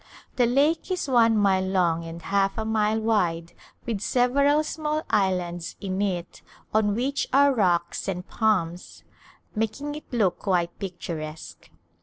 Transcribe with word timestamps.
The 0.35 0.47
lake 0.47 0.89
is 0.89 1.07
one 1.07 1.37
mile 1.37 1.61
lono; 1.63 2.07
and 2.07 2.23
half 2.23 2.57
a 2.57 2.65
mile 2.65 2.99
wide 2.99 3.53
with 3.85 4.01
several 4.01 4.63
small 4.63 5.03
islands 5.11 5.75
in 5.79 6.01
it 6.01 6.41
on 6.73 6.95
which 6.95 7.27
are 7.31 7.53
rocks 7.53 8.07
and 8.07 8.27
palms, 8.27 9.03
making 9.53 9.93
it 9.93 10.11
look 10.11 10.39
quite 10.39 10.79
picturesque. 10.79 11.69